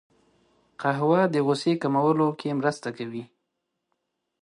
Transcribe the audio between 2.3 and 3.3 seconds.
کې مرسته کوي